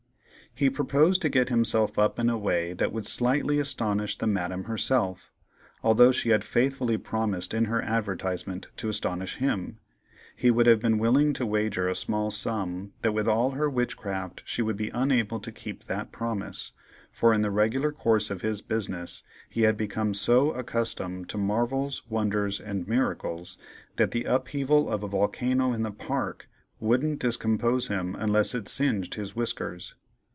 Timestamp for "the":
4.17-4.27, 17.43-17.49, 24.11-24.25, 25.83-25.91